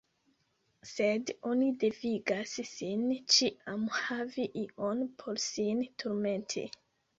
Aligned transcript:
Sed 0.91 1.31
oni 1.49 1.67
devigas 1.83 2.55
sin 2.71 3.05
ĉiam 3.35 3.85
havi 3.99 4.49
ion 4.65 5.07
por 5.23 5.45
sin 5.47 5.87
turmenti! 6.01 6.69